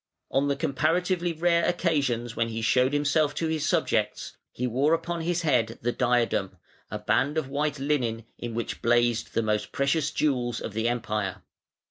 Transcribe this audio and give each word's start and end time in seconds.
On 0.31 0.47
the 0.47 0.55
comparatively 0.55 1.31
rare 1.31 1.63
occasions 1.63 2.35
when 2.35 2.49
he 2.49 2.63
showed 2.63 2.91
himself 2.91 3.35
to 3.35 3.45
his 3.45 3.67
subjects, 3.67 4.35
he 4.51 4.65
wore 4.65 4.95
upon 4.95 5.21
his 5.21 5.43
head 5.43 5.77
the 5.83 5.91
diadem, 5.91 6.57
a 6.89 6.97
band 6.97 7.37
of 7.37 7.49
white 7.49 7.77
linen, 7.77 8.25
in 8.39 8.55
which 8.55 8.81
blazed 8.81 9.35
the 9.35 9.43
most 9.43 9.71
precious 9.71 10.09
jewels 10.09 10.59
of 10.59 10.73
the 10.73 10.89
Empire. 10.89 11.43